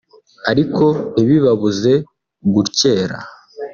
ariko 0.51 0.83
ntibibabuze 1.13 1.93
gutyera 2.53 3.17